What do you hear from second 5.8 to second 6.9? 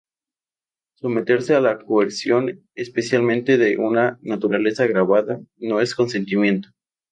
consentimiento.